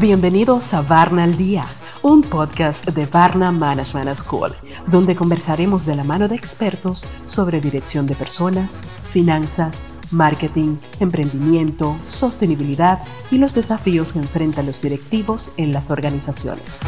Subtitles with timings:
[0.00, 1.64] Bienvenidos a Varna al Día,
[2.02, 4.52] un podcast de Varna Management School,
[4.86, 8.78] donde conversaremos de la mano de expertos sobre dirección de personas,
[9.10, 16.80] finanzas, marketing, emprendimiento, sostenibilidad y los desafíos que enfrentan los directivos en las organizaciones.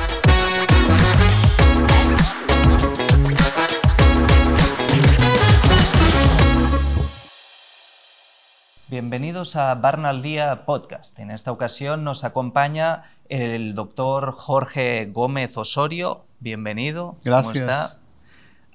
[8.91, 11.19] Bienvenidos a Barna al Día Podcast.
[11.19, 16.25] En esta ocasión nos acompaña el doctor Jorge Gómez Osorio.
[16.41, 17.17] Bienvenido.
[17.23, 18.01] Gracias.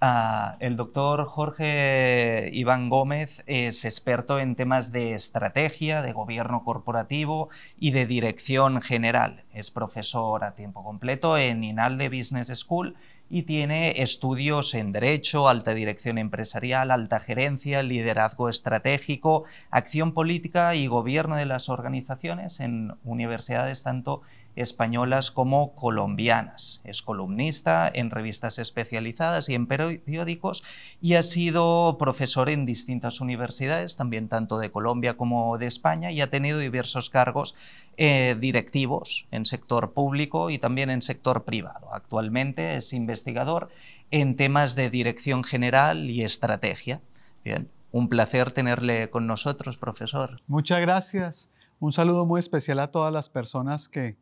[0.02, 7.50] Ah, el doctor Jorge Iván Gómez es experto en temas de estrategia, de gobierno corporativo
[7.80, 9.42] y de dirección general.
[9.52, 12.96] Es profesor a tiempo completo en INALDE Business School
[13.34, 20.86] y tiene estudios en Derecho, Alta Dirección Empresarial, Alta Gerencia, Liderazgo Estratégico, Acción Política y
[20.86, 24.22] Gobierno de las Organizaciones en universidades tanto
[24.56, 26.82] españolas como colombianas.
[26.84, 30.64] Es columnista en revistas especializadas y en periódicos
[31.02, 36.22] y ha sido profesor en distintas universidades, también tanto de Colombia como de España, y
[36.22, 37.56] ha tenido diversos cargos
[37.98, 41.94] eh, directivos en sector público y también en sector privado.
[41.94, 43.70] Actualmente es investigador
[44.12, 47.02] en temas de dirección general y estrategia.
[47.44, 50.42] Bien, un placer tenerle con nosotros, profesor.
[50.48, 51.50] Muchas gracias.
[51.80, 54.16] Un saludo muy especial a todas las personas que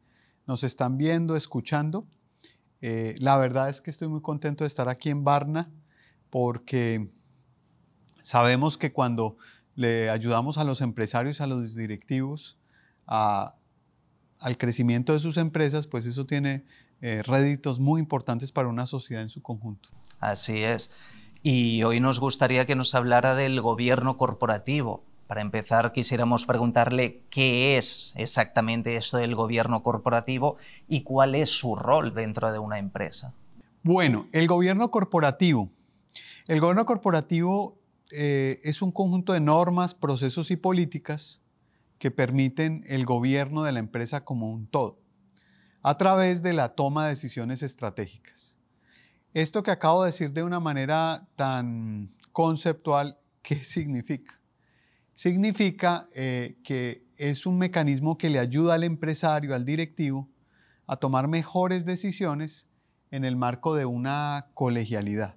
[0.52, 2.06] nos están viendo, escuchando.
[2.82, 5.70] Eh, la verdad es que estoy muy contento de estar aquí en Varna
[6.30, 7.10] porque
[8.22, 9.38] sabemos que cuando
[9.76, 12.58] le ayudamos a los empresarios, a los directivos,
[13.06, 13.54] al
[14.58, 16.66] crecimiento de sus empresas, pues eso tiene
[17.00, 19.88] eh, réditos muy importantes para una sociedad en su conjunto.
[20.20, 20.92] Así es.
[21.44, 25.06] Y hoy nos gustaría que nos hablara del gobierno corporativo.
[25.32, 30.58] Para empezar, quisiéramos preguntarle qué es exactamente esto del gobierno corporativo
[30.90, 33.34] y cuál es su rol dentro de una empresa.
[33.82, 35.72] Bueno, el gobierno corporativo.
[36.50, 37.80] El gobierno corporativo
[38.12, 41.40] eh, es un conjunto de normas, procesos y políticas
[41.98, 45.00] que permiten el gobierno de la empresa como un todo,
[45.82, 48.58] a través de la toma de decisiones estratégicas.
[49.34, 54.41] Esto que acabo de decir de una manera tan conceptual, ¿qué significa?
[55.14, 60.30] Significa eh, que es un mecanismo que le ayuda al empresario, al directivo,
[60.88, 62.66] a tomar mejores decisiones
[63.12, 65.36] en el marco de una colegialidad.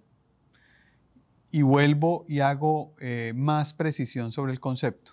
[1.50, 5.12] Y vuelvo y hago eh, más precisión sobre el concepto.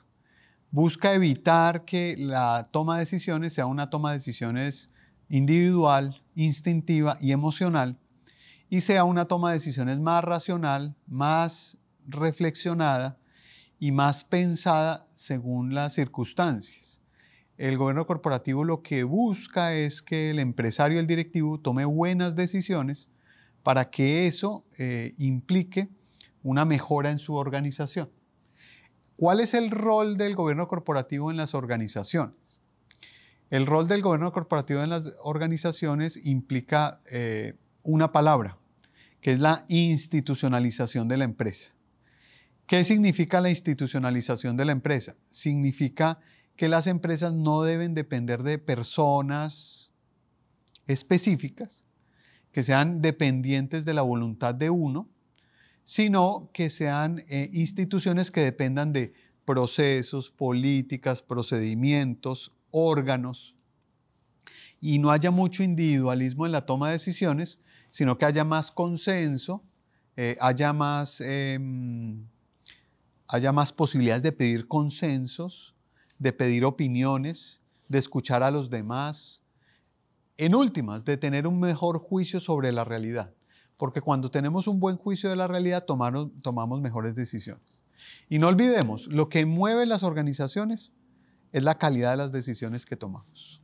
[0.72, 4.90] Busca evitar que la toma de decisiones sea una toma de decisiones
[5.28, 7.98] individual, instintiva y emocional,
[8.70, 11.78] y sea una toma de decisiones más racional, más
[12.08, 13.18] reflexionada
[13.81, 17.02] y más pensada según las circunstancias.
[17.58, 23.09] El gobierno corporativo lo que busca es que el empresario, el directivo, tome buenas decisiones
[23.64, 25.90] para que eso eh, implique
[26.44, 28.12] una mejora en su organización.
[29.18, 32.36] ¿Cuál es el rol del gobierno corporativo en las organizaciones?
[33.50, 38.59] El rol del gobierno corporativo en las organizaciones implica eh, una palabra,
[39.22, 41.74] que es la institucionalización de la empresa.
[42.72, 45.18] ¿Qué significa la institucionalización de la empresa?
[45.28, 46.22] Significa
[46.56, 49.92] que las empresas no deben depender de personas
[50.88, 51.84] específicas,
[52.54, 55.09] que sean dependientes de la voluntad de uno,
[55.84, 59.12] sino que sean eh, instituciones que dependan de
[59.44, 63.53] procesos, políticas, procedimientos, órganos,
[64.80, 67.59] y no haya mucho individualismo en la toma de decisiones,
[67.90, 69.62] sino que haya más consenso,
[70.16, 72.28] eh, haya más em,
[73.31, 75.74] haya más posibilidades de pedir consensos,
[76.19, 79.42] de pedir opiniones, de escuchar a los demás.
[80.36, 83.34] En últimas, de tener un mejor juicio sobre la realidad.
[83.78, 87.64] Porque cuando tenemos un buen juicio de la realidad, tomamos, mejores decisiones.
[88.28, 90.91] Y no olvidemos, lo que mueve las organizaciones
[91.53, 93.61] es la calidad de las decisiones que tomamos.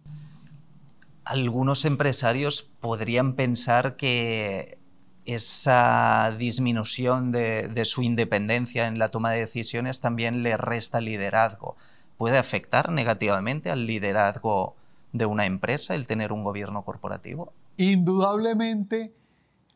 [1.25, 4.79] Algunos empresarios podrían pensar que
[5.27, 11.75] esa disminución de, su independencia en la toma de decisiones también le resta liderazgo.
[12.17, 14.75] ¿Puede afectar negativamente al liderazgo
[15.11, 17.51] de una empresa el tener un gobierno corporativo?
[17.75, 19.13] Indudablemente,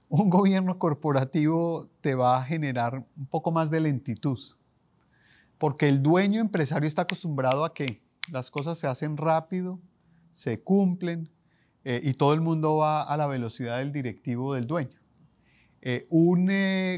[0.07, 4.39] un gobierno corporativo te va a generar un poco más de lentitud,
[5.57, 8.01] porque el dueño empresario está acostumbrado a que
[8.31, 9.79] las cosas se hacen rápido,
[10.33, 11.29] se cumplen
[11.83, 15.00] eh, y todo el mundo va a la velocidad del directivo del dueño.
[15.83, 16.47] Eh, un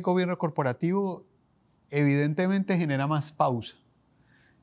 [0.01, 1.25] gobierno corporativo
[1.89, 3.75] evidentemente genera más pausa,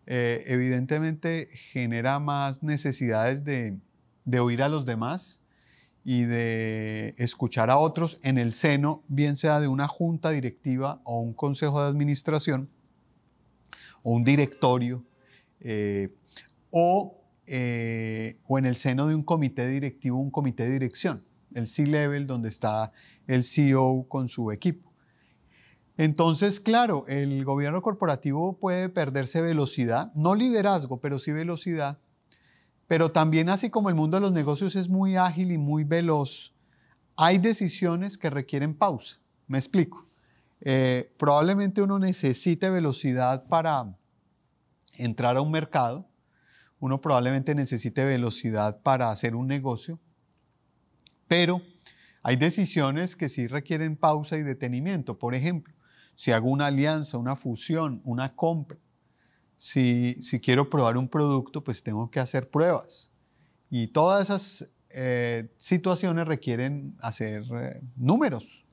[0.06, 3.78] eh, evidentemente genera más necesidades de,
[4.38, 5.40] oír a los demás
[6.05, 11.20] y de escuchar a otros en el seno, bien sea de una junta directiva o
[11.20, 12.69] un consejo de administración
[14.02, 15.05] o un directorio
[15.61, 16.12] eh,
[16.70, 17.22] o,
[18.46, 21.25] o en el seno de un comité directivo, un comité de dirección,
[21.55, 22.93] el C-Level, donde está
[23.26, 24.91] el CEO con su equipo.
[25.97, 31.99] Entonces, claro, el gobierno corporativo puede perderse velocidad, no liderazgo, pero sí velocidad.
[32.87, 36.55] Pero también así como el mundo de los negocios es muy ágil y muy veloz,
[37.17, 39.19] hay decisiones que requieren pausa.
[39.46, 40.06] Me explico.
[40.62, 43.94] Eh, probablemente uno necesite velocidad para
[44.94, 46.06] entrar a un mercado,
[46.79, 49.99] uno probablemente necesite velocidad para hacer un negocio,
[51.31, 51.62] pero
[52.25, 55.17] hay decisiones que sí requieren pausa y detenimiento.
[55.17, 55.73] Por ejemplo,
[56.17, 58.79] si hago una alianza, una fusión, una compra,
[59.56, 63.12] si, quiero probar un producto, pues tengo que hacer pruebas.
[63.71, 68.67] Y todas esas eh, situaciones requieren hacer eh, números,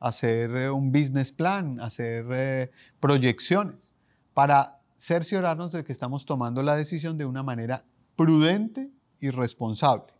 [0.00, 3.94] hacer eh, un business plan, hacer proyecciones,
[4.34, 7.84] para cerciorarnos de que estamos tomando la decisión de una manera
[8.16, 8.90] prudente
[9.20, 10.19] y responsable.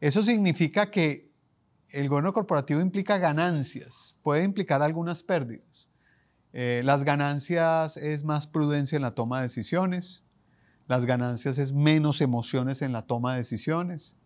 [0.00, 1.30] Eso significa que
[1.92, 5.90] el gobierno corporativo implica ganancias, puede implicar algunas pérdidas.
[6.52, 10.22] Eh, las ganancias es más prudencia en la toma de decisiones,
[10.88, 14.16] las ganancias es menos emociones en la toma de decisiones,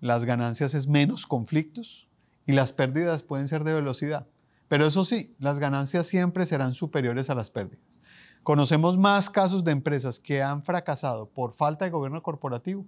[0.00, 2.08] las ganancias es menos conflictos
[2.46, 4.26] y las pérdidas pueden ser de velocidad.
[4.68, 8.00] Pero eso sí, las ganancias siempre serán superiores a las pérdidas.
[8.42, 12.86] Conocemos más casos de empresas que han fracasado por falta de gobierno corporativo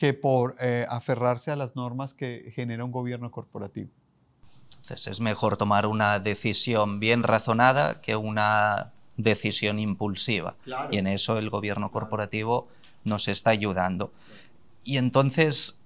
[0.00, 3.90] que por eh, aferrarse a las normas que genera un gobierno corporativo.
[4.70, 10.56] Entonces es mejor tomar una decisión bien razonada que una decisión impulsiva.
[10.90, 12.66] Y en eso el gobierno corporativo
[13.04, 14.10] nos está ayudando.
[14.84, 15.78] Y entonces,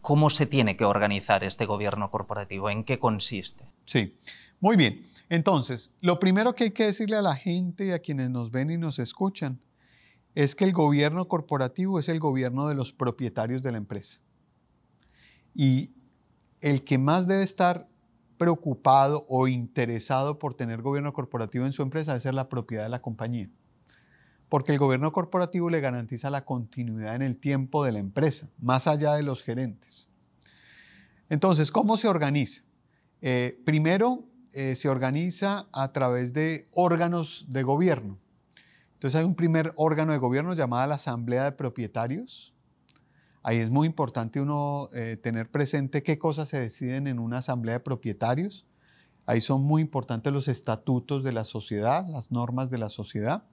[0.00, 2.70] ¿cómo se tiene que organizar este gobierno corporativo?
[2.70, 3.64] ¿En qué consiste?
[3.84, 4.16] Sí,
[4.58, 5.06] muy bien.
[5.28, 8.72] Entonces, lo primero que hay que decirle a la gente y a quienes nos ven
[8.72, 9.60] y nos escuchan
[10.38, 14.20] es que el gobierno corporativo es el gobierno de los propietarios de la empresa.
[15.52, 15.90] Y
[16.60, 17.88] el que más debe estar
[18.36, 22.88] preocupado o interesado por tener gobierno corporativo en su empresa debe ser la propiedad de
[22.88, 23.50] la compañía.
[24.48, 28.86] Porque el gobierno corporativo le garantiza la continuidad en el tiempo de la empresa, más
[28.86, 30.08] allá de los gerentes.
[31.30, 32.62] Entonces, ¿cómo se organiza?
[33.22, 38.20] Eh, primero, eh, se organiza a través de órganos de gobierno.
[38.98, 42.52] Entonces hay un primer órgano de gobierno llamado la Asamblea de Propietarios,
[43.48, 47.76] Ahí es muy importante uno eh, tener presente qué cosas se deciden en una asamblea
[47.76, 48.66] de propietarios.
[49.24, 53.44] Ahí son muy importantes los estatutos de la sociedad, las normas de la sociedad.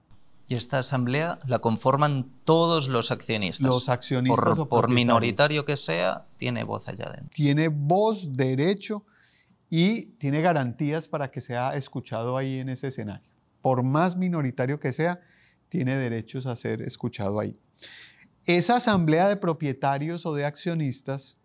[0.48, 3.66] Y esta asamblea la conforman todos los accionistas.
[3.66, 4.56] Los accionistas.
[4.56, 7.30] Por, por minoritario que sea, tiene voz allá dentro.
[7.34, 9.02] Tiene voz, derecho
[9.70, 13.28] y tiene garantías para que sea escuchado ahí en ese escenario.
[13.62, 15.20] Por más minoritario que sea,
[15.68, 17.56] tiene derechos a ser escuchado ahí.
[18.44, 21.36] Esa asamblea de propietarios o de accionistas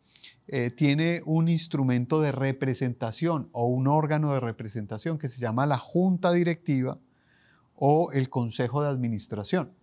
[0.48, 5.78] eh, tiene un instrumento de representación o un órgano de representación que se llama la
[5.78, 7.00] junta directiva
[7.76, 9.74] o el consejo de administración.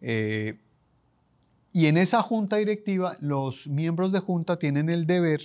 [0.00, 0.60] Eh,
[1.72, 5.40] y en esa junta directiva, los miembros de junta tienen el deber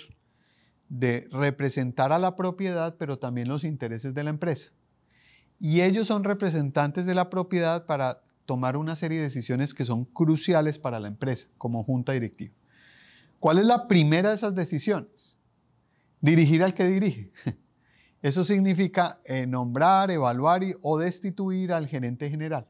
[0.90, 4.72] de representar a la propiedad, pero también los intereses de la empresa.
[5.60, 10.06] Y ellos son representantes de la propiedad para tomar una serie de decisiones que son
[10.06, 12.54] cruciales para la empresa como junta directiva.
[13.40, 15.38] ¿Cuál es la primera de esas decisiones?
[16.22, 17.32] Dirigir al que dirige.
[18.22, 22.68] Eso significa eh, nombrar, evaluar y, o destituir al gerente general.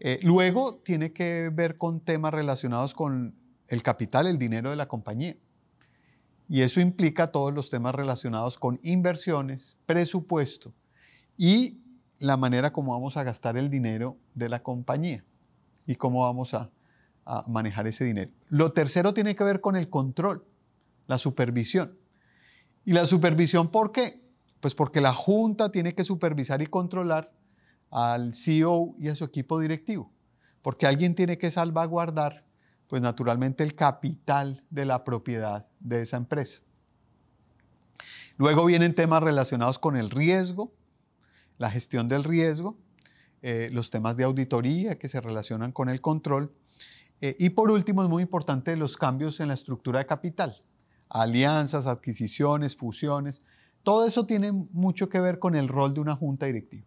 [0.00, 3.34] Eh, luego tiene que ver con temas relacionados con
[3.68, 5.36] el capital, el dinero de la compañía.
[6.46, 10.74] Y eso implica todos los temas relacionados con inversiones, presupuesto
[11.36, 11.78] y
[12.18, 15.24] la manera como vamos a gastar el dinero de la compañía
[15.86, 16.70] y cómo vamos a,
[17.46, 18.30] manejar ese dinero.
[18.50, 20.44] Lo tercero tiene que ver con el control,
[21.06, 21.96] la supervisión.
[22.84, 24.20] ¿Y la supervisión por qué?
[24.60, 27.32] Pues porque la junta tiene que supervisar y controlar
[27.90, 30.12] al CEO y a su equipo directivo,
[30.60, 32.44] porque alguien tiene que salvaguardar,
[32.88, 36.60] pues naturalmente, el capital de la propiedad de esa empresa.
[38.36, 40.74] Luego vienen temas relacionados con el riesgo,
[41.58, 42.76] la gestión del riesgo,
[43.42, 46.52] eh, los temas de auditoría que se relacionan con el control
[47.20, 50.62] eh, y por último es muy importante los cambios en la estructura de capital,
[51.08, 53.42] alianzas, adquisiciones, fusiones,
[53.82, 56.86] Todo eso tiene mucho que ver con el rol de una junta directiva.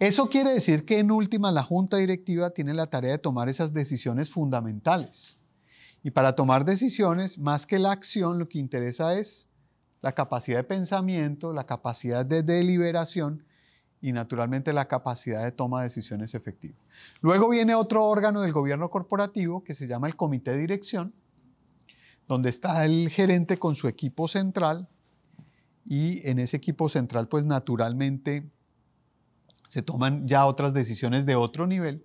[0.00, 3.72] Eso quiere decir que en última la junta directiva tiene la tarea de tomar esas
[3.72, 5.38] decisiones fundamentales.
[6.02, 9.46] Y para tomar decisiones, más que la acción, lo que interesa es
[10.00, 13.44] la capacidad de pensamiento, la capacidad de deliberación
[14.00, 16.78] y naturalmente la capacidad de toma de decisiones efectivas.
[17.20, 21.12] Luego viene otro órgano del gobierno corporativo que se llama el comité de dirección,
[22.26, 24.88] donde está el gerente con su equipo central
[25.84, 28.48] y en ese equipo central pues naturalmente
[29.68, 32.04] se toman ya otras decisiones de otro nivel.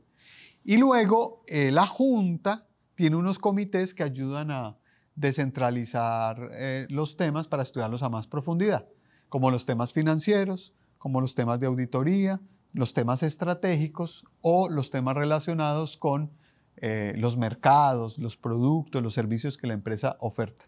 [0.64, 4.78] Y luego eh, la junta tiene unos comités que ayudan a
[5.16, 8.88] descentralizar eh, los temas para estudiarlos a más profundidad,
[9.30, 12.40] como los temas financieros, como los temas de auditoría,
[12.74, 16.32] los temas estratégicos o los temas relacionados con
[16.78, 20.66] eh, los mercados, los productos, los servicios que la empresa oferta.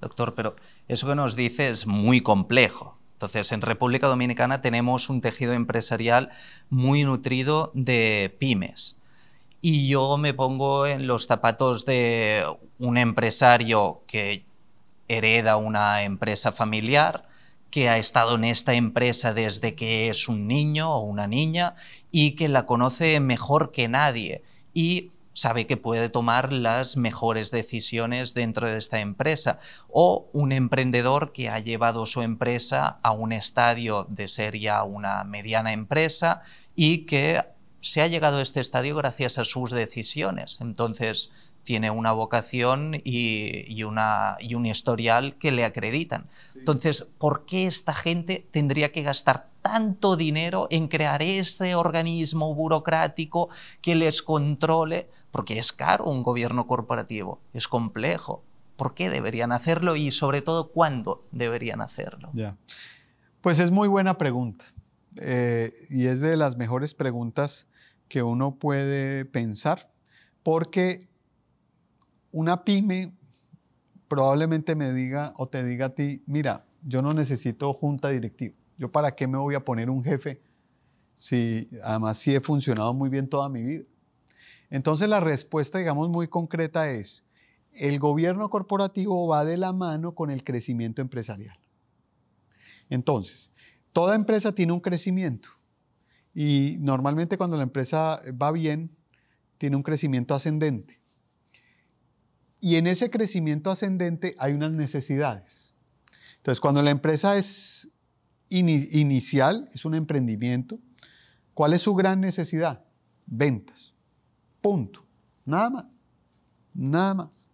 [0.00, 0.56] Doctor, pero
[0.88, 2.98] eso que nos dice es muy complejo.
[3.14, 6.30] Entonces, en República Dominicana tenemos un tejido empresarial
[6.70, 8.98] muy nutrido de pymes
[9.64, 12.44] y yo me pongo en los zapatos de
[12.80, 14.44] un empresario que
[15.06, 17.28] hereda una empresa familiar,
[17.72, 21.74] que ha estado en esta empresa desde que es un niño o una niña
[22.10, 28.34] y que la conoce mejor que nadie y sabe que puede tomar las mejores decisiones
[28.34, 29.58] dentro de esta empresa.
[29.88, 35.24] O un emprendedor que ha llevado su empresa a un estadio de ser ya una
[35.24, 36.42] mediana empresa
[36.76, 37.42] y que
[37.80, 40.58] se ha llegado a este estadio gracias a sus decisiones.
[40.60, 41.30] Entonces,
[41.64, 46.26] tiene una vocación y, una, y, un historial que le acreditan.
[46.54, 53.48] Entonces, ¿por qué esta gente tendría que gastar tanto dinero en crear este organismo burocrático
[53.80, 55.08] que les controle?
[55.30, 58.42] Porque es caro un gobierno corporativo, es complejo.
[58.76, 62.30] ¿Por qué deberían hacerlo y sobre todo cuándo deberían hacerlo?
[62.32, 62.56] Ya.
[63.40, 64.64] Pues es muy buena pregunta
[65.16, 67.66] eh, y es de las mejores preguntas
[68.08, 69.90] que uno puede pensar,
[70.42, 71.08] porque
[72.32, 73.12] una pyme
[74.08, 78.90] probablemente me diga o te diga a ti, mira, yo no necesito junta directiva, yo
[78.90, 80.40] para qué me voy a poner un jefe
[81.14, 83.84] si además sí he funcionado muy bien toda mi vida.
[84.70, 87.24] Entonces la respuesta, digamos, muy concreta es,
[87.72, 91.58] el gobierno corporativo va de la mano con el crecimiento empresarial.
[92.90, 93.50] Entonces,
[93.92, 95.50] toda empresa tiene un crecimiento
[96.34, 98.90] y normalmente cuando la empresa va bien,
[99.58, 101.01] tiene un crecimiento ascendente.
[102.64, 105.74] Y en ese crecimiento ascendente hay unas necesidades.
[106.36, 107.90] Entonces, cuando la empresa es
[108.48, 110.78] inicial, es un emprendimiento,
[111.54, 112.84] ¿cuál es su gran necesidad?
[113.26, 113.94] Ventas.
[114.60, 115.04] Punto.
[115.44, 115.86] Nada más.
[116.72, 117.48] Nada más.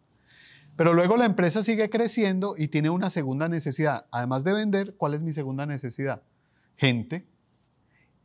[0.77, 4.05] Pero luego la empresa sigue creciendo y tiene una segunda necesidad.
[4.11, 6.23] Además de vender, ¿cuál es mi segunda necesidad?
[6.77, 7.27] Gente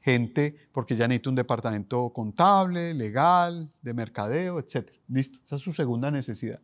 [0.03, 4.91] gente, porque ya necesita un departamento contable, legal, de mercadeo, etc.
[5.07, 6.59] Listo, esa es su segunda necesidad.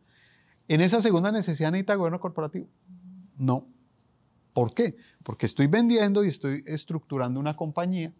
[0.70, 2.68] ¿En esa segunda necesidad necesita gobierno corporativo?
[3.36, 3.66] No.
[4.52, 4.96] ¿Por qué?
[5.24, 8.12] Porque estoy vendiendo y estoy estructurando una compañía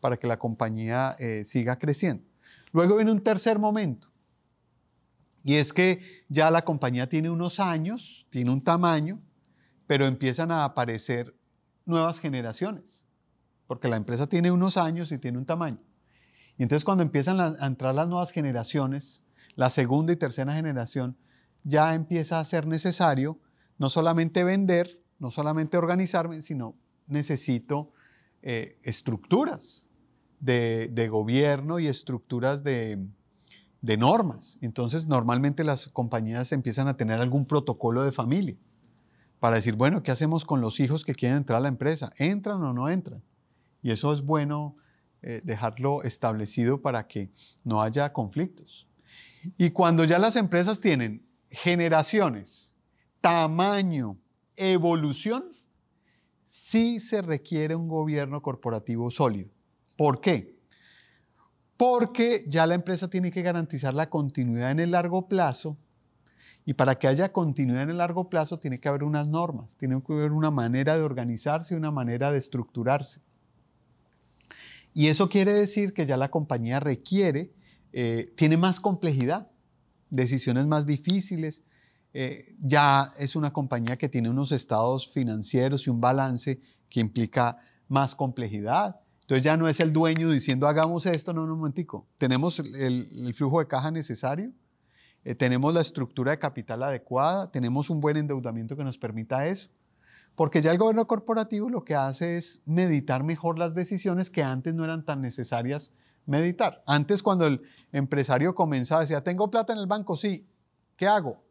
[0.00, 2.24] para que la compañía eh, siga creciendo.
[2.72, 4.08] Luego viene un tercer momento,
[5.44, 6.00] y es que
[6.30, 9.20] ya la compañía tiene unos años, tiene un tamaño,
[9.86, 11.34] pero empiezan a aparecer
[11.84, 13.04] nuevas generaciones
[13.66, 15.78] porque la empresa tiene unos años y tiene un tamaño.
[16.56, 19.22] Y entonces cuando empiezan a entrar las nuevas generaciones,
[19.56, 21.18] la segunda y tercera generación,
[21.64, 23.38] ya empieza a ser necesario
[23.78, 26.74] no solamente vender, no solamente organizarme, sino
[27.06, 27.92] necesito
[28.42, 29.86] eh, estructuras
[30.40, 32.98] de, gobierno y estructuras de,
[33.82, 34.58] normas.
[34.60, 38.56] Entonces, normalmente las compañías empiezan a tener algún protocolo de familia
[39.40, 42.12] para decir, bueno, ¿qué hacemos con los hijos que quieren entrar a la empresa?
[42.18, 43.22] ¿Entran o no entran?
[43.82, 44.76] Y eso es bueno
[45.22, 47.30] eh, dejarlo establecido para que
[47.64, 48.86] no haya conflictos.
[49.56, 52.74] Y cuando ya las empresas tienen generaciones,
[53.20, 54.18] tamaño,
[54.56, 55.52] evolución,
[56.46, 59.50] sí se requiere un gobierno corporativo sólido.
[59.96, 60.56] ¿Por qué?
[61.76, 65.76] Porque ya la empresa tiene que garantizar la continuidad en el largo plazo
[66.64, 70.02] y para que haya continuidad en el largo plazo tiene que haber unas normas, tiene
[70.02, 73.22] que haber una manera de organizarse, una manera de estructurarse.
[74.92, 77.52] Y eso quiere decir que ya la compañía requiere,
[77.92, 79.48] eh, tiene más complejidad,
[80.10, 81.62] decisiones más difíciles.
[82.14, 87.58] Eh, ya es una compañía que tiene unos estados financieros y un balance que implica
[87.88, 89.00] más complejidad.
[89.22, 92.06] Entonces ya no es el dueño diciendo hagamos esto, no, no, un momentico.
[92.16, 94.52] Tenemos el, flujo de caja necesario,
[95.22, 99.68] eh, tenemos la estructura de capital adecuada, tenemos un buen endeudamiento que nos permita eso.
[100.34, 104.72] Porque ya el gobierno corporativo lo que hace es meditar mejor las decisiones que antes
[104.72, 105.92] no eran tan necesarias
[106.28, 106.82] meditar.
[106.86, 110.46] Antes cuando el empresario comenzaba, decía, tengo plata en el banco, sí,
[110.96, 111.42] ¿qué hago?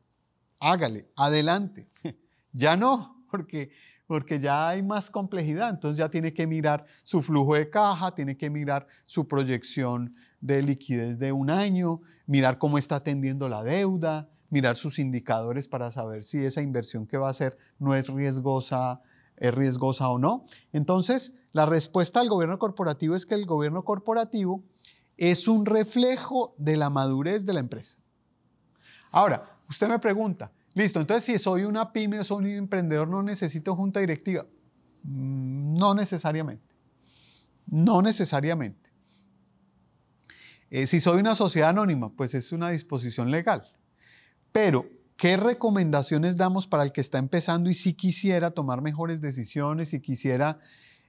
[0.60, 1.90] Hágale, adelante.
[2.54, 3.70] Ya no, porque,
[4.08, 8.36] porque ya hay más complejidad, entonces ya tiene que mirar su flujo de caja, tiene
[8.36, 14.28] que mirar su proyección de liquidez de un año, mirar cómo está atendiendo la deuda,
[14.50, 19.02] mirar sus indicadores para saber si esa inversión que va a hacer no es riesgosa,
[19.38, 20.46] es riesgosa o no.
[20.74, 24.64] Entonces, la respuesta al gobierno corporativo es que el gobierno corporativo
[25.18, 27.98] es un reflejo de la madurez de la empresa.
[29.12, 33.24] Ahora, usted me pregunta, listo, entonces si soy una pyme o soy un emprendedor, ¿no
[33.24, 34.46] necesito junta directiva?
[35.04, 36.76] Mm, no necesariamente.
[37.66, 38.92] No necesariamente.
[40.70, 43.64] Eh, si soy una sociedad anónima, pues es una disposición legal.
[44.52, 44.86] Pero,
[45.18, 50.00] ¿qué recomendaciones damos para el que está empezando y si quisiera tomar mejores decisiones, si
[50.00, 50.60] quisiera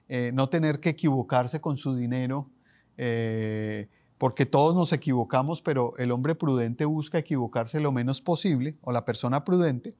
[0.07, 2.49] eh, no tener que equivocarse con su dinero?
[2.97, 3.87] Eh,
[4.17, 9.05] porque todos nos equivocamos, pero el hombre prudente busca equivocarse lo menos posible, o la
[9.05, 9.95] persona prudente.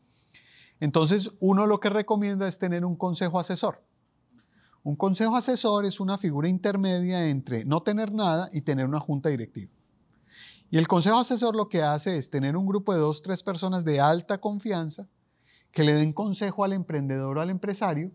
[0.81, 3.81] Entonces, uno lo que recomienda es tener un consejo asesor.
[4.83, 9.29] Un consejo asesor es una figura intermedia entre no tener nada y tener una junta
[9.29, 9.71] directiva.
[10.71, 13.83] Y el consejo asesor lo que hace es tener un grupo de dos, tres personas
[13.83, 15.07] de alta confianza
[15.71, 18.11] que le den consejo al emprendedor o al empresario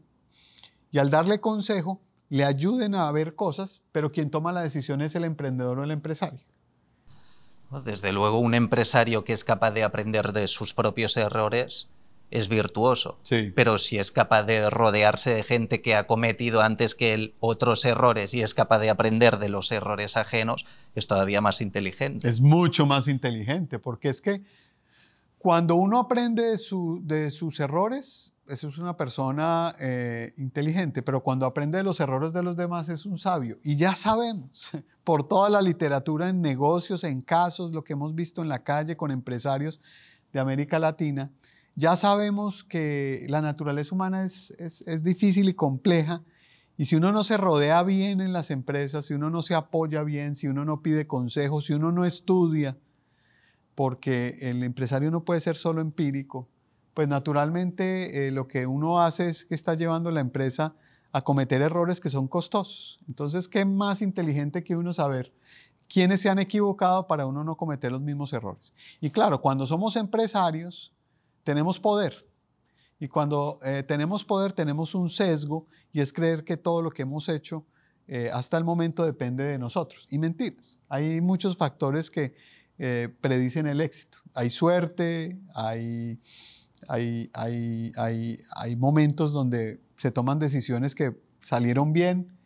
[0.90, 5.14] y al darle consejo le ayuden a ver cosas, pero quien toma la decisión es
[5.14, 6.40] el emprendedor o el empresario.
[7.84, 11.88] Desde luego, un empresario que es capaz de aprender de sus propios errores
[12.34, 13.18] es virtuoso.
[13.54, 17.84] Pero si es capaz de rodearse de gente que ha cometido antes que él otros
[17.84, 22.28] errores y es capaz de aprender de los errores ajenos, es todavía más inteligente.
[22.28, 24.42] Es mucho más inteligente, porque es que
[25.38, 31.78] cuando uno aprende de, sus errores, eso es una persona eh, inteligente, pero cuando aprende
[31.78, 33.60] de los errores de los demás es un sabio.
[33.62, 34.72] Y ya sabemos,
[35.04, 38.96] por toda la literatura en negocios, en casos, lo que hemos visto en la calle
[38.96, 39.80] con empresarios
[40.32, 41.30] de América Latina,
[41.76, 46.22] ya sabemos que la naturaleza humana es, es, difícil y compleja
[46.76, 50.02] y si uno no se rodea bien en las empresas, si uno no se apoya
[50.02, 52.76] bien, si uno no pide consejos, si uno no estudia,
[53.74, 56.48] porque el empresario no puede ser solo empírico,
[56.94, 60.74] pues naturalmente eh, lo que uno hace es que está llevando la empresa
[61.12, 63.00] a cometer errores que son costosos.
[63.08, 65.32] Entonces, ¿qué más inteligente que uno saber
[65.88, 68.72] quiénes se han equivocado para uno no cometer los mismos errores?
[69.00, 70.93] Y claro, cuando somos empresarios,
[71.44, 72.26] tenemos poder.
[72.98, 77.02] Y cuando eh, tenemos poder tenemos un sesgo y es creer que todo lo que
[77.02, 77.64] hemos hecho
[78.07, 80.07] eh, hasta el momento depende de nosotros.
[80.11, 80.78] Y mentiras.
[80.88, 82.35] Hay muchos factores que
[82.78, 84.18] eh, predicen el éxito.
[84.35, 86.18] Hay suerte, hay,
[86.88, 92.37] hay, hay, hay, momentos donde se toman decisiones que salieron bien,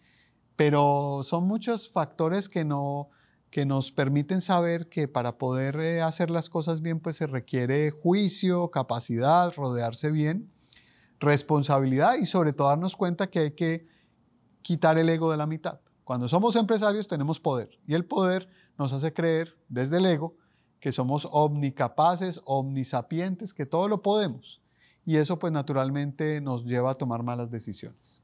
[0.55, 3.09] pero son muchos factores que no,
[3.51, 7.91] que nos permiten saber que para poder eh, hacer las cosas bien, pues se requiere
[7.91, 10.51] juicio, capacidad, rodearse bien,
[11.19, 13.87] responsabilidad y sobre todo darnos cuenta que hay que
[14.63, 15.81] quitar el ego de la mitad.
[16.05, 20.37] Cuando somos empresarios tenemos poder y el poder nos hace creer desde el ego
[20.81, 24.61] que somos omnicapaces, omnisapientes, que todo lo podemos.
[25.05, 28.23] Y eso pues naturalmente nos lleva a tomar malas decisiones.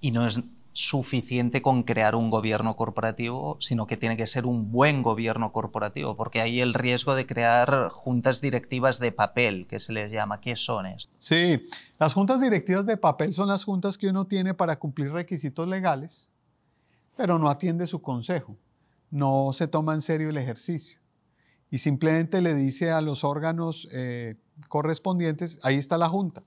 [0.00, 0.40] Y no es
[0.72, 6.16] suficiente con crear un gobierno corporativo, sino que tiene que ser un buen gobierno corporativo,
[6.16, 10.40] porque hay el riesgo de crear juntas directivas de papel, que se les llama.
[10.40, 11.12] ¿Qué son estas?
[11.18, 11.66] Sí,
[11.98, 16.30] las juntas directivas de papel son las juntas que uno tiene para cumplir requisitos legales,
[17.16, 18.56] pero no atiende su consejo,
[19.10, 21.02] no se toma en serio el ejercicio
[21.72, 24.36] y simplemente le dice a los órganos eh,
[24.68, 26.42] correspondientes, ahí está la junta.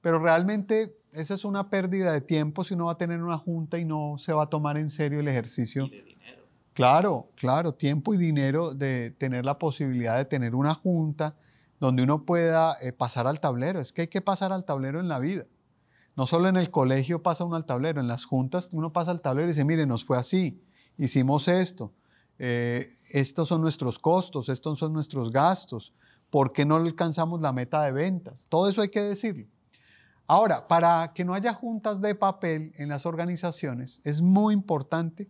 [0.00, 3.78] Pero realmente esa es una pérdida de tiempo si uno va a tener una junta
[3.78, 5.86] y no se va a tomar en serio el ejercicio.
[5.86, 6.42] Y de dinero.
[6.72, 11.34] Claro, claro, tiempo y dinero de tener la posibilidad de tener una junta
[11.80, 13.80] donde uno pueda eh, pasar al tablero.
[13.80, 15.46] Es que hay que pasar al tablero en la vida.
[16.16, 19.20] No solo en el colegio pasa uno al tablero, en las juntas uno pasa al
[19.20, 20.62] tablero y dice, mire, nos fue así,
[20.98, 21.92] hicimos esto,
[22.38, 25.92] eh, estos son nuestros costos, estos son nuestros gastos,
[26.28, 28.48] ¿por qué no alcanzamos la meta de ventas?
[28.48, 29.46] Todo eso hay que decirlo.
[30.30, 35.28] Ahora, para que no haya juntas de papel en las organizaciones, es muy importante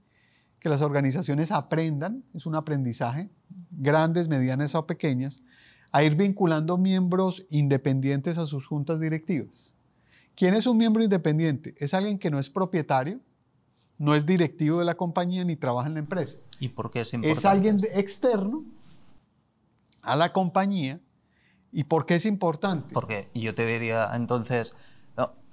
[0.59, 3.31] que las organizaciones aprendan, es un aprendizaje,
[3.71, 5.43] grandes, medianas o pequeñas,
[5.91, 9.73] a ir vinculando miembros independientes a sus juntas directivas.
[10.35, 11.75] ¿Quién es un miembro independiente?
[11.79, 13.21] Es alguien que no es propietario,
[13.97, 16.37] no es directivo de la compañía ni trabaja en la empresa.
[16.59, 17.39] ¿Y por qué es importante?
[17.39, 18.67] Es alguien externo
[20.03, 21.01] a la compañía
[21.73, 22.93] ¿Y por qué es importante?
[22.93, 24.75] Porque yo te diría entonces,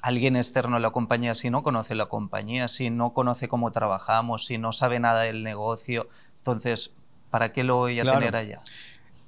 [0.01, 4.45] alguien externo a la compañía, si no conoce la compañía, si no conoce cómo trabajamos,
[4.45, 6.07] si no sabe nada del negocio,
[6.39, 6.93] entonces,
[7.29, 8.61] ¿para qué lo voy a tener allá?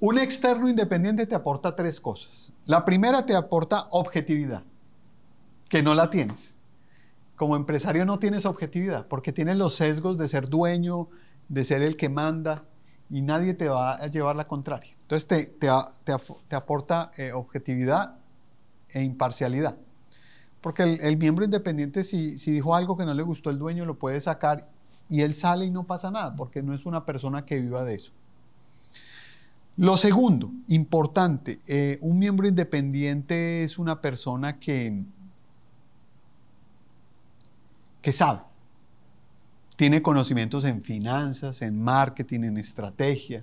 [0.00, 2.52] Un externo independiente te aporta tres cosas.
[2.64, 4.62] La primera te aporta objetividad,
[5.68, 6.56] que no la tienes.
[7.36, 11.08] Como empresario no tienes objetividad, porque tienes los sesgos de ser dueño,
[11.48, 12.64] de ser el que manda,
[13.10, 14.92] y nadie te va a llevar la contraria.
[15.02, 18.16] Entonces te, te, aporta eh, objetividad
[18.90, 19.76] e imparcialidad.
[20.60, 23.98] Porque el, miembro independiente, si, si, dijo algo que no le gustó el dueño, lo
[23.98, 24.68] puede sacar
[25.08, 27.94] y él sale y no pasa nada, porque no es una persona que viva de
[27.94, 28.12] eso.
[29.76, 35.02] Lo segundo, importante, eh, un miembro independiente es una persona que,
[38.02, 38.40] que sabe,
[39.80, 43.42] tiene conocimientos en finanzas, en marketing, en estrategia.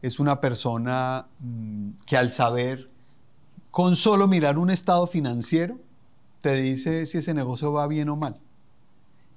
[0.00, 2.88] Es una persona mm, que al saber,
[3.72, 5.76] con solo mirar un estado financiero,
[6.40, 8.36] te dice si ese negocio va bien o mal.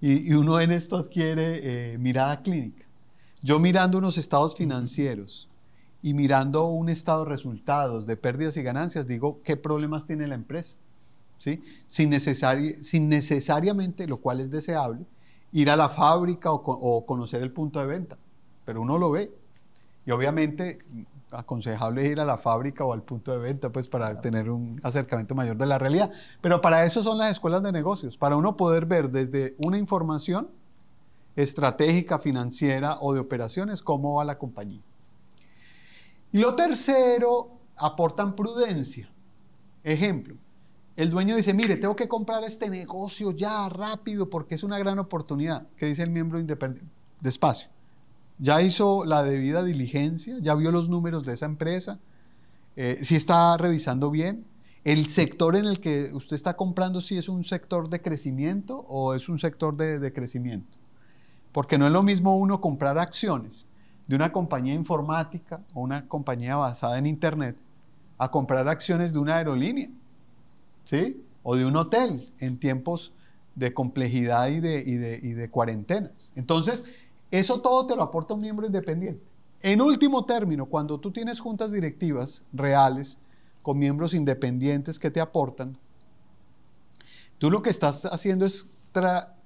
[0.01, 2.85] Y, uno en esto adquiere eh, mirada clínica.
[3.41, 5.49] Yo mirando unos estados financieros,
[6.03, 10.35] y mirando un estado de resultados de pérdidas y ganancias, digo, ¿qué problemas tiene la
[10.35, 10.75] empresa?
[11.39, 11.63] ¿Sí?
[11.87, 15.07] Sin, sin necesariamente, lo cual es deseable,
[15.51, 18.17] ir a la fábrica o, conocer el punto de venta,
[18.65, 19.31] pero uno lo ve.
[20.05, 20.79] Y obviamente
[21.31, 25.35] aconsejable ir a la fábrica o al punto de venta, pues para tener un acercamiento
[25.35, 26.11] mayor de la realidad.
[26.41, 30.49] Pero para eso son las escuelas de negocios, para uno poder ver desde una información
[31.35, 34.81] estratégica, financiera o de operaciones cómo va la compañía.
[36.31, 39.09] Y lo tercero, aportan prudencia.
[39.83, 40.35] Ejemplo,
[40.99, 44.99] el dueño dice, mire, tengo que comprar este negocio ya rápido porque es una gran
[44.99, 45.65] oportunidad.
[45.77, 46.91] ¿Qué dice el miembro independiente?
[47.21, 47.69] Despacio.
[48.37, 51.99] Ya hizo la debida diligencia, ya vio los números de esa empresa,
[52.75, 54.43] eh, si está revisando bien.
[54.83, 59.13] El sector en el que usted está comprando, si es un sector de crecimiento o
[59.13, 60.77] es un sector de, de crecimiento.
[61.53, 63.65] Porque no es lo mismo uno comprar acciones
[64.05, 67.55] de una compañía informática o una compañía basada en Internet
[68.17, 69.89] a comprar acciones de una aerolínea,
[71.43, 73.13] O de un hotel en tiempos
[73.55, 76.31] de complejidad y de, cuarentenas.
[76.35, 76.83] Entonces,
[77.31, 79.23] eso todo te lo aporta un miembro independiente.
[79.61, 83.17] En último término, cuando tú tienes juntas directivas reales
[83.61, 85.77] con miembros independientes que te aportan,
[87.37, 88.65] tú lo que estás haciendo es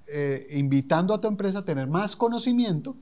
[0.07, 2.95] eh, invitando a tu empresa a tener más conocimiento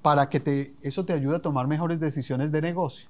[0.00, 3.08] para que eso te ayude a tomar mejores decisiones de negocio.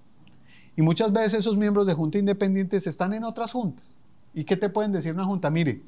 [0.77, 3.95] Y muchas veces esos miembros de junta independientes están en otras juntas.
[4.35, 5.51] ¿Y qué te pueden decir una junta?
[5.51, 5.83] Mire,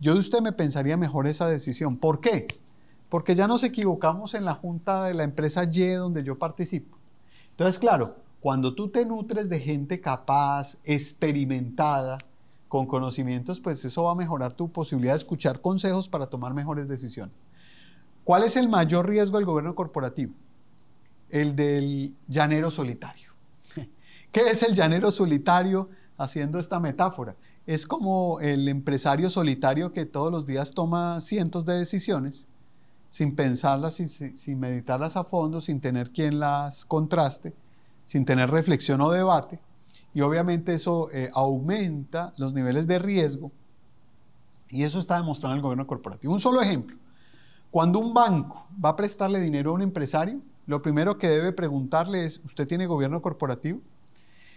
[0.00, 1.96] yo de usted me pensaría mejor esa decisión.
[1.96, 2.46] ¿Por qué?
[3.08, 6.96] Porque ya nos equivocamos en la junta de la empresa Y donde yo participo.
[7.50, 12.18] Entonces, claro, cuando tú te nutres de gente capaz, experimentada,
[12.74, 16.88] con conocimientos, pues eso va a mejorar tu posibilidad de escuchar consejos para tomar mejores
[16.88, 17.32] decisiones.
[18.24, 20.32] ¿Cuál es el mayor riesgo del gobierno corporativo?
[21.30, 23.30] El del llanero solitario.
[24.32, 27.36] ¿Qué es el llanero solitario haciendo esta metáfora?
[27.66, 32.46] Es como el empresario solitario que todos los días toma cientos de decisiones
[33.08, 37.54] sin pensarlas, sin, meditarlas a fondo, sin tener quien las contraste,
[38.04, 39.60] sin tener reflexión o debate.
[40.12, 43.52] Y obviamente eso eh, aumenta los niveles de riesgo
[44.68, 46.34] y eso está demostrado en el gobierno corporativo.
[46.34, 46.96] Un solo ejemplo.
[47.70, 52.24] Cuando un banco va a prestarle dinero a un empresario, lo primero que debe preguntarle
[52.24, 53.80] es, ¿usted tiene gobierno corporativo?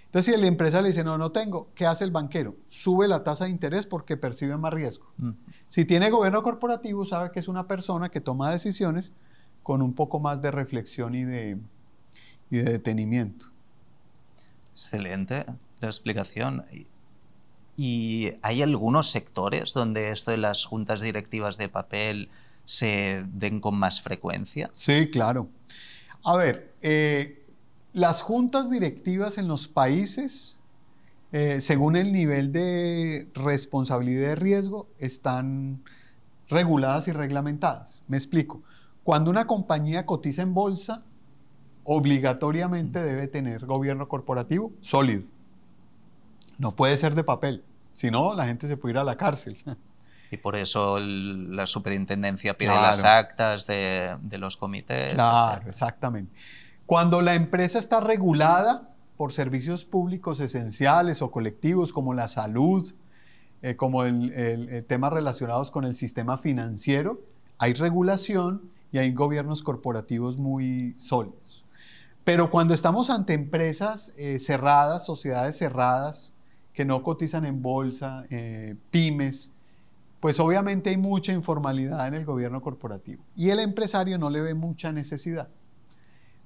[0.08, 2.56] Entonces, si el empresario le dice, no, no tengo, ¿qué hace el banquero?
[2.70, 5.06] Sube la tasa de interés porque percibe más riesgo.
[5.18, 5.32] Mm.
[5.68, 9.12] Si tiene gobierno corporativo, sabe que es una persona que toma decisiones
[9.64, 11.58] con un poco más de reflexión y de,
[12.50, 13.48] y de detenimiento.
[14.72, 15.46] Excelente
[15.82, 16.64] la explicación.
[17.76, 22.30] ¿Y hay algunos sectores donde esto de las juntas directivas de papel
[22.66, 24.70] se den con más frecuencia?
[24.74, 25.48] Sí, claro.
[26.24, 27.46] A ver, eh,
[27.98, 30.60] las juntas directivas en los países,
[31.32, 35.84] eh, según el nivel de responsabilidad de riesgo, están
[36.48, 38.04] reguladas y reglamentadas.
[38.08, 38.62] Me explico.
[39.04, 41.04] Cuando una compañía cotiza en bolsa,
[41.84, 45.24] obligatoriamente debe tener gobierno corporativo sólido.
[46.60, 49.58] No puede ser de papel, si no, la gente se puede ir a la cárcel.
[50.30, 55.14] Y por eso la superintendencia pide las actas de, los comités.
[55.14, 56.34] Claro, exactamente.
[56.88, 62.96] Cuando la empresa está regulada por servicios públicos esenciales o colectivos como la salud,
[63.62, 67.20] eh, como el, temas relacionados con el sistema financiero,
[67.58, 71.66] hay regulación y hay gobiernos corporativos muy sólidos.
[72.24, 76.32] Pero cuando estamos ante empresas eh, cerradas, sociedades cerradas,
[76.74, 79.52] que no cotizan en bolsa, eh, pymes,
[80.22, 84.54] pues obviamente hay mucha informalidad en el gobierno corporativo y el empresario no le ve
[84.54, 85.50] mucha necesidad.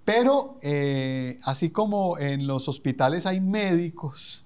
[0.06, 4.46] Pero eh, así como en los hospitales hay médicos,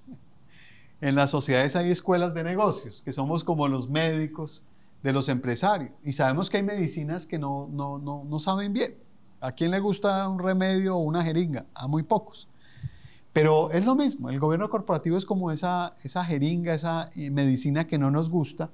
[1.02, 4.64] en las sociedades hay escuelas de negocios, que somos como los médicos
[5.04, 5.92] de los empresarios.
[6.04, 8.96] Y sabemos que hay medicinas que no, no, no, saben bien.
[9.40, 11.66] ¿A quién le gusta un remedio o una jeringa?
[11.74, 12.48] A muy pocos.
[13.32, 17.86] Pero es lo mismo, el gobierno corporativo es como esa, esa jeringa, esa eh, medicina
[17.86, 18.70] que no nos gusta,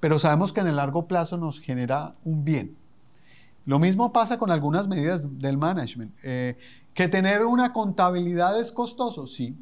[0.00, 2.74] pero sabemos que en el largo plazo nos genera un bien.
[3.68, 6.14] Lo mismo pasa con algunas medidas del management.
[6.22, 6.56] Eh,
[6.94, 9.58] que tener una contabilidad es costoso, sí.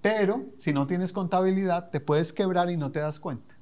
[0.00, 3.54] Pero si no tienes contabilidad, te puedes quebrar y no te das cuenta.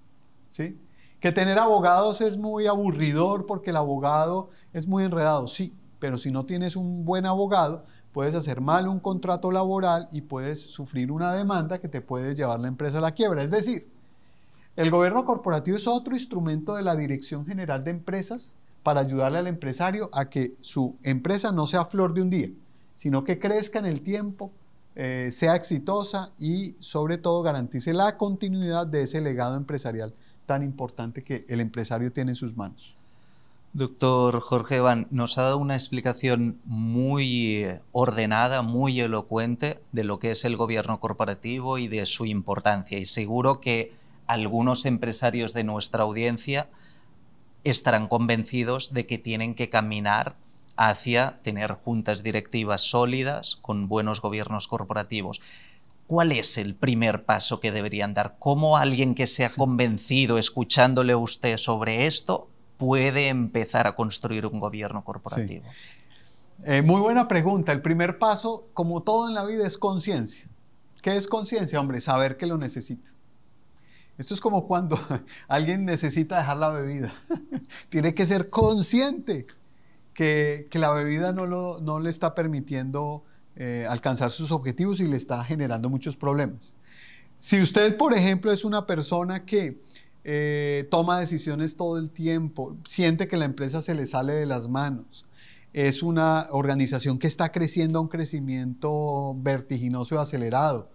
[0.49, 0.81] ¿sí?
[1.21, 5.75] Que tener abogados es muy aburridor porque el abogado es muy enredado, sí.
[5.99, 10.63] Pero si no tienes un buen abogado, puedes hacer mal un contrato laboral y puedes
[10.63, 13.43] sufrir una demanda que te puede llevar la empresa a la quiebra.
[13.43, 13.87] Es decir,
[14.77, 19.47] el gobierno corporativo es otro instrumento de la Dirección General de Empresas para ayudarle al
[19.47, 22.49] empresario a que su empresa no sea flor de un día,
[22.97, 24.51] sino que crezca en el tiempo,
[24.97, 30.15] eh, sea exitosa y sobre todo garantice la continuidad de ese legado empresarial
[30.47, 32.95] tan importante que el empresario tiene en sus manos.
[33.73, 40.33] Doctor Jorge Iván, nos ha dado una explicación muy ordenada, muy elocuente de lo que
[40.33, 42.99] es el gobierno corporativo y de su importancia.
[42.99, 43.93] Y seguro que
[44.27, 46.69] algunos empresarios de nuestra audiencia
[47.65, 50.37] estarán convencidos de que tienen que caminar
[50.77, 55.41] hacia tener juntas directivas sólidas con buenos gobiernos corporativos.
[56.07, 58.37] ¿Cuál es el primer paso que deberían dar?
[58.39, 64.47] ¿Cómo alguien que se ha convencido escuchándole a usted sobre esto puede empezar a construir
[64.47, 65.67] un gobierno corporativo?
[66.65, 67.73] Eh, muy buena pregunta.
[67.73, 70.49] El primer paso, como todo en la vida, es conciencia.
[71.03, 71.81] ¿Qué es conciencia?
[71.81, 73.11] Hombre, saber que lo necesito.
[74.21, 74.99] Esto es como cuando
[75.49, 77.15] alguien necesita dejar la bebida.
[77.89, 79.47] Tiene que ser consciente
[80.13, 83.25] que, la bebida no, lo, no, le está permitiendo
[83.57, 86.75] eh, alcanzar sus objetivos y le está generando muchos problemas.
[87.39, 89.81] Si usted, por ejemplo, es una persona que
[90.25, 94.69] eh, toma decisiones todo el tiempo, siente que la empresa se le sale de las
[94.69, 95.25] manos,
[95.73, 100.91] es una organización que está creciendo a un crecimiento vertiginoso y acelerado,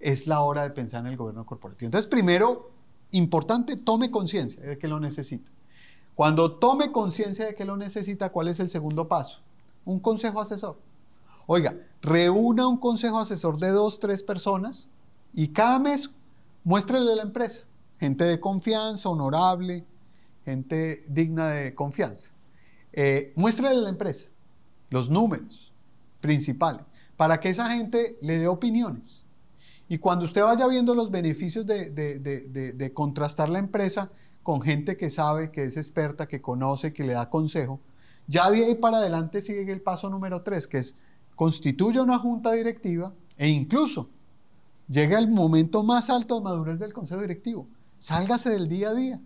[0.00, 1.86] es la hora de pensar en el gobierno corporativo.
[1.86, 2.70] Entonces, primero,
[3.10, 5.50] importante, tome conciencia de que lo necesita.
[6.14, 9.40] Cuando tome conciencia de que lo necesita, ¿cuál es el segundo paso?
[9.84, 10.78] Un consejo asesor.
[11.46, 14.88] Oiga, reúna un consejo asesor de dos, tres personas
[15.32, 16.10] y cada mes
[16.64, 17.62] muéstrele a la empresa.
[17.98, 19.84] Gente de confianza, honorable,
[20.44, 22.32] gente digna de confianza.
[22.92, 24.28] Eh, muéstrele a la empresa
[24.90, 25.72] los números
[26.20, 26.82] principales
[27.16, 29.24] para que esa gente le dé opiniones.
[29.88, 34.10] Y cuando usted vaya viendo los beneficios de, contrastar la empresa
[34.42, 37.80] con gente que sabe, que es experta, que conoce, que le da consejo,
[38.26, 40.94] ya de ahí para adelante sigue el paso número tres, que es
[41.34, 44.10] constituya una junta directiva e incluso
[44.88, 47.66] llega el momento más alto de madurez del consejo directivo.
[47.98, 49.20] Sálgase del día a día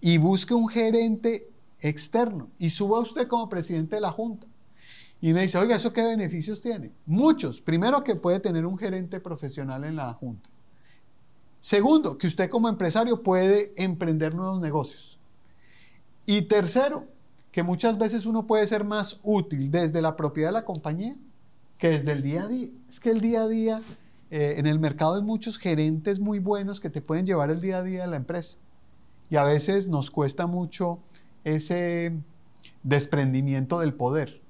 [0.00, 4.46] y busque un gerente externo y suba usted como presidente de la junta.
[5.24, 6.92] Y me dice, oiga, ¿eso qué beneficios tiene?
[7.06, 7.62] Muchos.
[7.62, 10.50] Primero, que puede tener un gerente profesional en la Junta.
[11.60, 15.18] Segundo, que usted como empresario puede emprender nuevos negocios.
[16.26, 17.06] Y tercero,
[17.52, 21.16] que muchas veces uno puede ser más útil desde la propiedad de la compañía
[21.78, 22.68] que desde el día a día.
[22.90, 23.82] Es que el día a día,
[24.30, 27.78] eh, en el mercado hay muchos gerentes muy buenos que te pueden llevar el día
[27.78, 28.58] a día de la empresa.
[29.30, 30.98] Y a veces nos cuesta mucho
[31.44, 32.12] ese
[32.82, 34.43] desprendimiento del poder.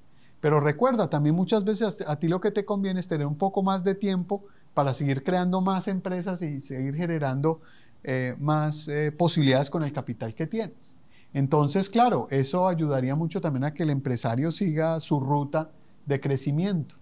[0.45, 3.63] Pero recuerda, también muchas veces a ti lo que te conviene es tener un poco
[3.63, 7.61] más de tiempo para seguir creando más empresas y seguir generando
[8.03, 10.95] eh, más eh, posibilidades con el capital que tienes.
[11.33, 15.71] Entonces, claro, eso ayudaría mucho también a que el empresario siga su ruta
[16.05, 16.93] de crecimiento.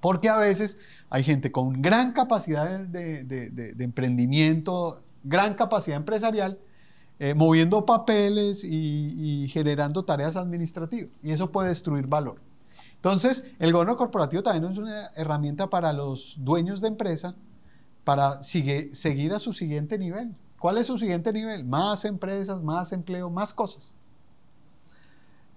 [0.00, 0.76] Porque a veces
[1.08, 6.58] hay gente con gran capacidad de emprendimiento, gran capacidad empresarial,
[7.18, 11.10] eh, moviendo papeles y, generando tareas administrativas.
[11.22, 12.36] Y eso puede destruir valor.
[12.96, 17.34] Entonces, el gobierno corporativo también es una herramienta para los dueños de empresa
[18.02, 20.34] para seguir a su siguiente nivel.
[20.58, 21.64] ¿Cuál es su siguiente nivel?
[21.64, 23.94] Más empresas, más empleo, más cosas.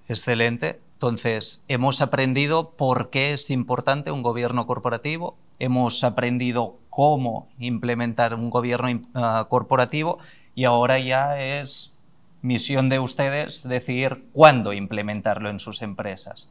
[0.08, 0.80] Excelente.
[0.93, 8.50] Entonces, hemos aprendido por qué es importante un gobierno corporativo, hemos aprendido cómo implementar un
[8.50, 10.17] gobierno ah, corporativo
[10.58, 11.93] y ahora ya es
[12.41, 16.50] misión de ustedes decir cuándo implementarlo en sus empresas.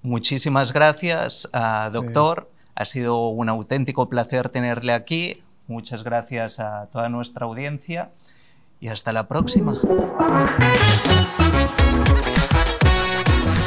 [0.00, 2.50] Muchísimas gracias, ah, doctor.
[2.74, 5.42] Ha sido un auténtico placer tenerle aquí.
[5.68, 8.08] Muchas gracias a toda nuestra audiencia
[8.80, 9.78] y hasta la próxima.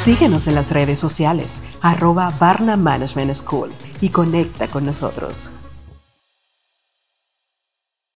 [0.02, 5.52] Síguenos en las redes sociales, arroba Barna Management School y conecta con nosotros.